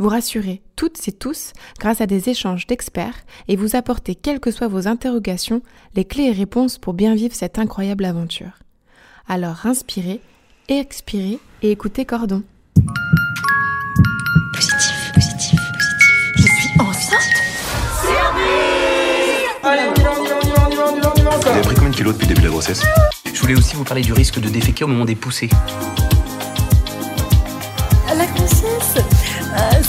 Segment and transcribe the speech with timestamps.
[0.00, 4.50] Vous rassurer toutes et tous grâce à des échanges d'experts et vous apporter, quelles que
[4.50, 5.60] soient vos interrogations,
[5.94, 8.58] les clés et réponses pour bien vivre cette incroyable aventure.
[9.28, 10.22] Alors inspirez,
[10.68, 12.42] expirez et écoutez Cordon.
[14.54, 16.10] Positif, positif, positif.
[16.36, 17.20] Je suis enceinte
[19.62, 21.00] Allez, on y va, on y va, on y va, on y va, on y
[21.00, 22.52] va, on y va Vous avez pris combien de kilos depuis le début de la
[22.52, 22.82] grossesse?
[23.32, 25.50] Je voulais aussi vous parler du risque de déféquer au moment des poussées.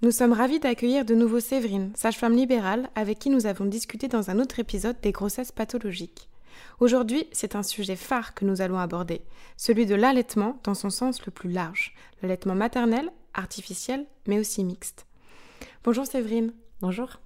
[0.00, 4.30] Nous sommes ravis d'accueillir de nouveau Séverine, sage-femme libérale, avec qui nous avons discuté dans
[4.30, 6.28] un autre épisode des grossesses pathologiques.
[6.78, 9.22] Aujourd'hui, c'est un sujet phare que nous allons aborder,
[9.56, 15.04] celui de l'allaitement dans son sens le plus large, l'allaitement maternel, artificiel, mais aussi mixte.
[15.82, 16.52] Bonjour Séverine.
[16.80, 17.18] Bonjour.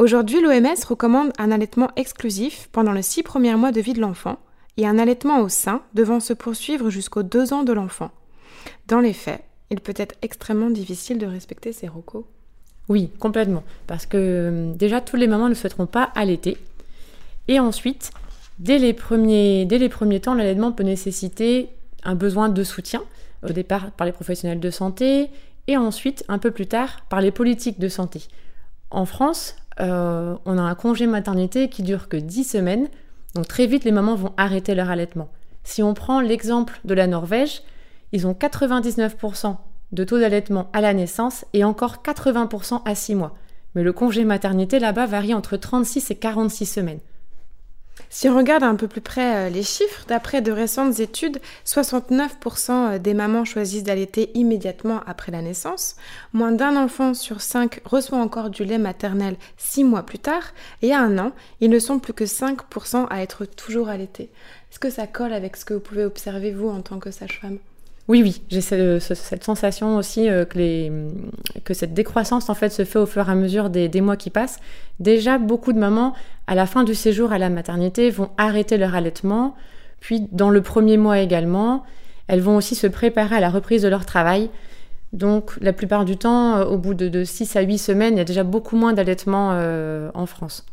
[0.00, 4.40] Aujourd'hui, l'OMS recommande un allaitement exclusif pendant les six premiers mois de vie de l'enfant
[4.76, 8.10] et un allaitement au sein devant se poursuivre jusqu'aux deux ans de l'enfant.
[8.88, 12.24] Dans les faits, il peut être extrêmement difficile de respecter ces recos.
[12.88, 13.64] Oui, complètement.
[13.86, 16.58] Parce que euh, déjà, tous les mamans ne souhaiteront pas allaiter.
[17.48, 18.10] Et ensuite,
[18.58, 21.70] dès les premiers, dès les premiers temps, l'allaitement peut nécessiter
[22.04, 23.02] un besoin de soutien,
[23.42, 25.30] au départ par les professionnels de santé,
[25.66, 28.22] et ensuite, un peu plus tard, par les politiques de santé.
[28.90, 32.88] En France, euh, on a un congé maternité qui dure que 10 semaines,
[33.34, 35.28] donc très vite, les mamans vont arrêter leur allaitement.
[35.64, 37.62] Si on prend l'exemple de la Norvège,
[38.14, 39.56] ils ont 99%
[39.90, 43.34] de taux d'allaitement à la naissance et encore 80% à 6 mois.
[43.74, 47.00] Mais le congé maternité là-bas varie entre 36 et 46 semaines.
[48.10, 53.00] Si on regarde un peu plus près euh, les chiffres, d'après de récentes études, 69%
[53.00, 55.96] des mamans choisissent d'allaiter immédiatement après la naissance,
[56.32, 60.92] moins d'un enfant sur cinq reçoit encore du lait maternel 6 mois plus tard, et
[60.92, 64.30] à un an, ils ne sont plus que 5% à être toujours allaités.
[64.70, 67.58] Est-ce que ça colle avec ce que vous pouvez observer vous en tant que sage-femme?
[68.06, 72.84] Oui, oui, j'ai ce- ce- cette sensation aussi euh, que, cette décroissance en fait se
[72.84, 74.58] fait au fur et à mesure des, des mois qui passent.
[75.00, 76.12] Déjà, beaucoup de mamans,
[76.46, 79.54] à la fin du séjour à la maternité, vont arrêter leur allaitement,
[80.00, 81.82] puis dans le premier mois également,
[82.28, 84.50] elles vont aussi se préparer à la reprise de leur travail.
[85.14, 88.18] Donc, la plupart du temps, euh, au bout de, de 6 à 8 semaines, il
[88.18, 90.66] y a déjà beaucoup moins d'allaitement euh, en France.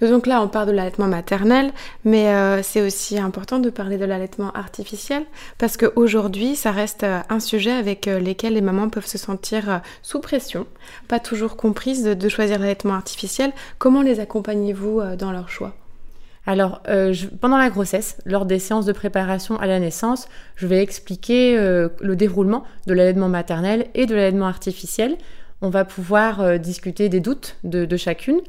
[0.00, 1.72] Donc là, on parle de l'allaitement maternel,
[2.04, 5.24] mais euh, c'est aussi important de parler de l'allaitement artificiel,
[5.58, 9.80] parce qu'aujourd'hui, ça reste euh, un sujet avec euh, lequel les mamans peuvent se sentir
[10.02, 10.66] sous pression,
[11.08, 13.52] pas toujours comprises de, choisir l'allaitement artificiel.
[13.78, 15.74] Comment les accompagnez-vous dans leur choix?
[16.46, 16.82] Alors,
[17.40, 22.16] pendant la grossesse, lors des séances de préparation à la naissance, je vais expliquer le
[22.16, 25.16] déroulement de l'allaitement maternel et de l'allaitement artificiel.
[25.62, 28.40] On va pouvoir discuter des doutes de chacune.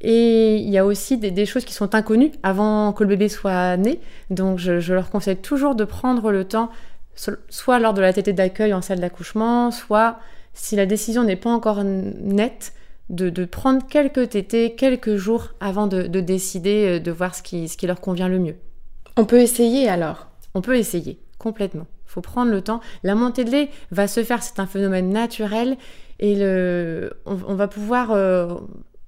[0.00, 3.28] Et il y a aussi des, des choses qui sont inconnues avant que le bébé
[3.28, 4.00] soit né.
[4.30, 6.70] Donc, je, je leur conseille toujours de prendre le temps,
[7.16, 10.18] so- soit lors de la tétée d'accueil en salle d'accouchement, soit
[10.54, 12.74] si la décision n'est pas encore nette,
[13.10, 17.42] de, de prendre quelques tétés, quelques jours avant de, de décider, euh, de voir ce
[17.42, 18.56] qui, ce qui leur convient le mieux.
[19.16, 20.28] On peut essayer alors?
[20.54, 21.86] On peut essayer, complètement.
[22.06, 22.80] Il faut prendre le temps.
[23.02, 25.76] La montée de lait va se faire, c'est un phénomène naturel,
[26.20, 28.54] et le, on, on va pouvoir euh,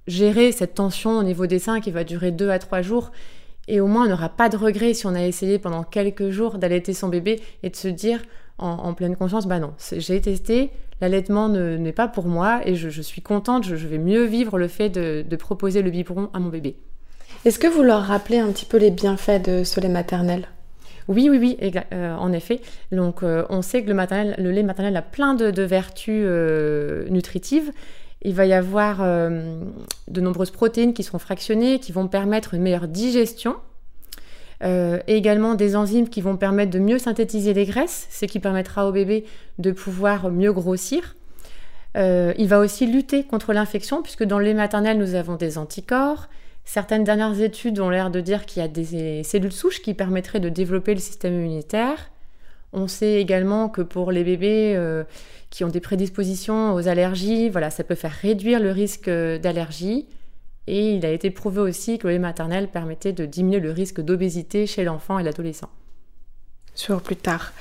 [0.07, 3.11] gérer cette tension au niveau des seins qui va durer deux à trois jours.
[3.67, 6.57] Et au moins, on n'aura pas de regret si on a essayé pendant quelques jours
[6.57, 8.21] d'allaiter son bébé et de se dire
[8.57, 12.75] en, en pleine conscience, bah non, j'ai testé, l'allaitement ne- n'est pas pour moi et
[12.75, 15.91] je, je suis contente, je, je vais mieux vivre le fait de, de proposer le
[15.91, 16.75] biberon à mon bébé.
[17.45, 20.47] Est-ce que vous leur rappelez un petit peu les bienfaits de ce lait maternel?
[21.07, 22.61] Oui, oui, oui, euh, en effet.
[22.91, 26.23] Donc, euh, on sait que le, maternel, le lait maternel a plein de, de vertus
[26.25, 27.71] euh, nutritives.
[28.23, 29.59] Il va y avoir euh,
[30.07, 33.55] de nombreuses protéines qui seront fractionnées, qui vont permettre une meilleure digestion.
[34.63, 38.39] Euh, et également des enzymes qui vont permettre de mieux synthétiser les graisses, ce qui
[38.39, 39.25] permettra au bébé
[39.57, 41.15] de pouvoir mieux grossir.
[41.97, 46.29] Euh, il va aussi lutter contre l'infection, puisque dans le lait nous avons des anticorps.
[46.63, 50.39] Certaines dernières études ont l'air de dire qu'il y a des cellules souches qui permettraient
[50.39, 52.11] de développer le système immunitaire.
[52.73, 55.03] On sait également que pour les bébés euh,
[55.49, 60.07] qui ont des prédispositions aux allergies, voilà, ça peut faire réduire le risque d'allergie.
[60.67, 63.99] Et il a été prouvé aussi que le lait maternel permettait de diminuer le risque
[63.99, 65.69] d'obésité chez l'enfant et l'adolescent.
[66.75, 67.51] Sur plus tard.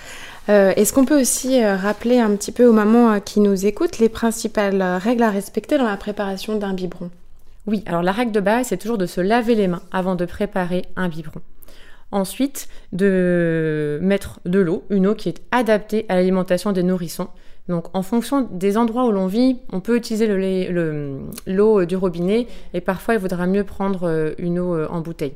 [0.48, 3.98] Euh, est-ce qu'on peut aussi euh, rappeler un petit peu aux mamans qui nous écoutent
[3.98, 7.10] les principales règles à respecter dans la préparation d'un biberon?
[7.66, 10.24] Oui, alors la règle de base, c'est toujours de se laver les mains avant de
[10.24, 11.40] préparer un biberon.
[12.12, 17.28] Ensuite, de mettre de l'eau, une eau qui est adaptée à l'alimentation des nourrissons.
[17.68, 20.26] Donc, en fonction des endroits où l'on vit, on peut utiliser
[21.46, 25.34] l'eau du robinet et parfois il vaudra mieux prendre euh, une eau euh, en bouteille.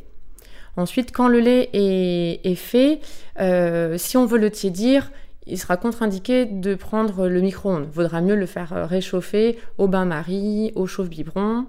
[0.76, 2.98] Ensuite, quand le lait est, fait,
[3.38, 5.12] euh, si on veut le tiédir,
[5.46, 7.86] il sera contre-indiqué de prendre le micro-ondes.
[7.88, 11.66] Il vaudra mieux le faire réchauffer au bain-marie, au chauffe-biberon.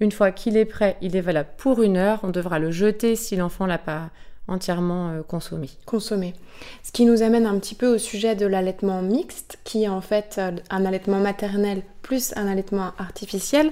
[0.00, 2.20] Une fois qu'il est prêt, il est valable pour une heure.
[2.22, 4.08] On devra le jeter si l'enfant l'a pas
[4.48, 5.68] entièrement euh, consommé.
[5.86, 6.34] Consommé.
[6.82, 10.00] Ce qui nous amène un petit peu au sujet de l'allaitement mixte, qui est en
[10.00, 13.70] fait euh, un allaitement maternel plus un allaitement artificiel.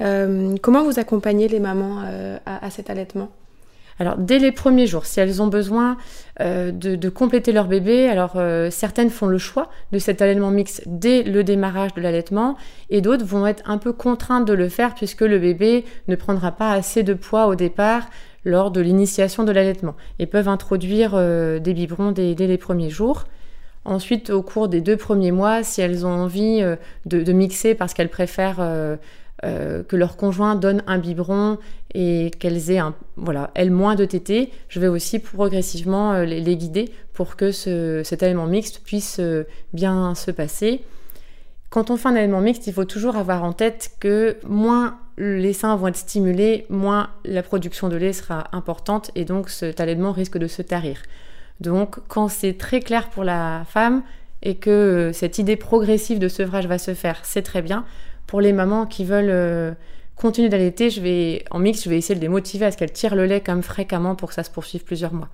[0.00, 2.02] Euh, comment vous accompagnez les mamans
[2.44, 3.28] à, cet allaitement?
[4.00, 5.96] Alors, dès les premiers jours, si elles ont besoin
[6.40, 8.36] de, compléter leur bébé, alors
[8.72, 12.56] certaines font le choix de cet allaitement mixte dès le démarrage de l'allaitement,
[12.90, 16.50] et d'autres vont être un peu contraintes de le faire puisque le bébé ne prendra
[16.50, 18.08] pas assez de poids au départ
[18.46, 23.24] lors de l'initiation de l'allaitement et peuvent introduire euh, des biberons dès, les premiers jours.
[23.84, 26.76] Ensuite, au cours des deux premiers mois, si elles ont envie euh,
[27.06, 28.96] de, mixer parce qu'elles préfèrent euh,
[29.42, 31.58] que leur conjoint donne un biberon
[31.92, 36.86] et qu'elles aient un, voilà, elles moins de tétés, je vais aussi progressivement les, guider
[37.12, 39.20] pour que cet aliment mixte puisse
[39.72, 40.82] bien se passer.
[41.70, 45.52] Quand on fait un aliment mixte, il faut toujours avoir en tête que moins les
[45.52, 50.12] seins vont être stimulés, moins la production de lait sera importante et donc cet allaitement
[50.12, 51.02] risque de se tarir.
[51.60, 54.02] Donc quand c'est très clair pour la femme
[54.42, 57.84] et que cette idée progressive de sevrage va se faire, c'est très bien.
[58.26, 59.72] Pour les mamans qui veulent euh,
[60.16, 62.92] continuer d'allaiter, je vais en mix, je vais essayer de les motiver à ce qu'elles
[62.92, 65.28] tirent le lait comme fréquemment pour que ça se poursuive plusieurs mois.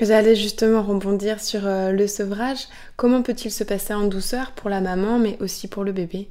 [0.00, 2.66] J'allais justement rebondir sur euh, le sevrage.
[2.96, 6.28] Comment peut-il se passer en douceur pour la maman mais aussi pour le bébé?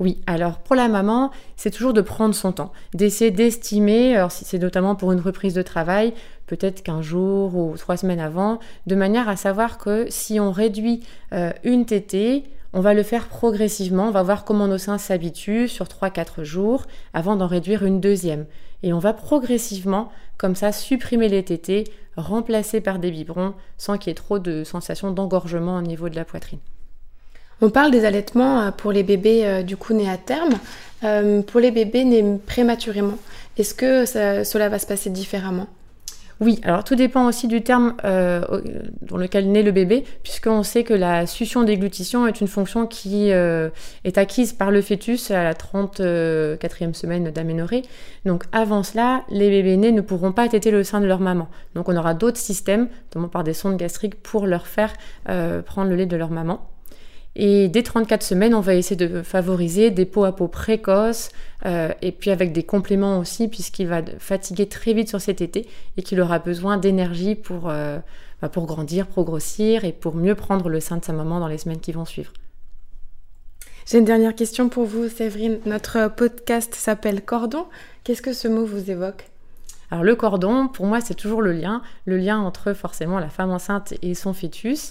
[0.00, 4.44] Oui, alors pour la maman, c'est toujours de prendre son temps, d'essayer d'estimer, alors si
[4.44, 6.14] c'est notamment pour une reprise de travail,
[6.46, 11.02] peut-être qu'un jour ou trois semaines avant, de manière à savoir que si on réduit
[11.32, 15.68] euh, une tétée, on va le faire progressivement, on va voir comment nos seins s'habituent
[15.68, 18.46] sur 3-4 jours avant d'en réduire une deuxième.
[18.84, 21.84] Et on va progressivement, comme ça, supprimer les tétées,
[22.16, 26.16] remplacer par des biberons, sans qu'il y ait trop de sensations d'engorgement au niveau de
[26.16, 26.60] la poitrine.
[27.60, 30.54] On parle des allaitements euh, pour les bébés euh, du coup nés à terme.
[31.04, 33.18] Euh, pour les bébés nés prématurément,
[33.56, 35.66] est-ce que cela va se passer différemment?
[36.40, 40.94] Oui, alors tout dépend aussi du terme dans lequel naît le bébé, puisqu'on sait que
[40.94, 46.94] la succion déglutition est une fonction qui est acquise par le fœtus à la 34e
[46.94, 47.82] semaine d'aménorrhée.
[48.24, 51.48] Donc avant cela, les bébés nés ne pourront pas téter le sein de leur maman.
[51.74, 54.92] Donc on aura d'autres systèmes, notamment par des sondes gastriques, pour leur faire
[55.66, 56.60] prendre le lait de leur maman.
[57.40, 61.30] Et dès 34 semaines, on va essayer de favoriser des peaux à peau précoces
[61.66, 65.68] euh, et puis avec des compléments aussi, puisqu'il va fatiguer très vite sur cet été
[65.96, 68.00] et qu'il aura besoin d'énergie pour, euh,
[68.42, 71.46] bah, pour grandir, pour grossir et pour mieux prendre le sein de sa maman dans
[71.46, 72.32] les semaines qui vont suivre.
[73.86, 75.60] J'ai une dernière question pour vous, Séverine.
[75.64, 77.66] Notre podcast s'appelle Cordon.
[78.02, 79.30] Qu'est-ce que ce mot vous évoque?
[79.92, 83.50] Alors le cordon, pour moi, c'est toujours le lien, le lien entre forcément la femme
[83.50, 84.90] enceinte et son fœtus.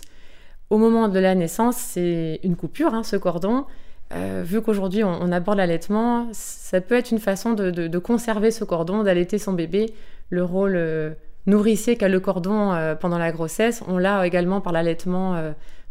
[0.70, 3.66] Au moment de la naissance, c'est une coupure, hein, ce cordon.
[4.14, 9.04] Euh, vu qu'aujourd'hui on, aborde l'allaitement, ça peut être une façon de, conserver ce cordon,
[9.04, 9.94] d'allaiter son bébé.
[10.30, 11.14] Le rôle euh,
[11.46, 15.42] nourricier qu'a le cordon euh, pendant la grossesse, on l'a également par l'allaitement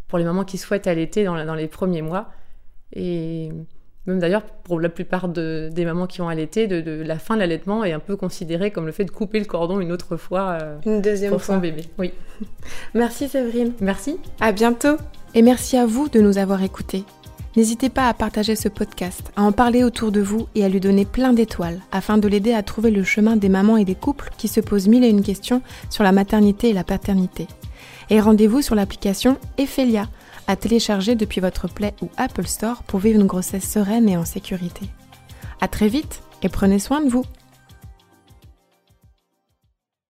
[0.07, 2.29] pour les mamans qui souhaitent allaiter dans, dans les premiers mois.
[2.93, 3.51] Et
[4.07, 7.83] même d'ailleurs, pour la plupart des mamans qui ont allaité, de, la fin de l'allaitement
[7.83, 10.77] est un peu considérée comme le fait de couper le cordon une autre fois euh,
[10.85, 11.55] une deuxième pour fois.
[11.55, 11.83] son bébé.
[11.97, 12.11] Oui.
[12.93, 13.73] merci Séverine.
[13.81, 14.17] Merci.
[14.39, 14.95] À bientôt.
[15.35, 17.03] Et merci à vous de nous avoir écoutés.
[17.57, 20.79] N'hésitez pas à partager ce podcast, à en parler autour de vous et à lui
[20.79, 24.29] donner plein d'étoiles afin de l'aider à trouver le chemin des mamans et des couples
[24.37, 27.47] qui se posent mille et une questions sur la maternité et la paternité.
[28.09, 30.07] Et rendez-vous sur l'application Ephelia
[30.47, 34.25] à télécharger depuis votre Play ou Apple Store pour vivre une grossesse sereine et en
[34.25, 34.87] sécurité.
[35.61, 37.25] À très vite et prenez soin de vous.